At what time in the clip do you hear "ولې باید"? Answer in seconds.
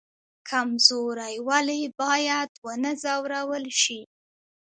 1.47-2.51